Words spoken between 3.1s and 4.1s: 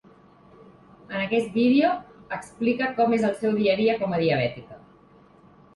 és el seu dia a dia